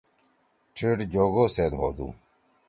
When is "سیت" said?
1.55-1.73